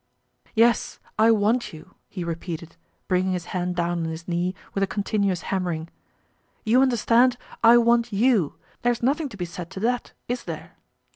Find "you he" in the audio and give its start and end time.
1.73-2.23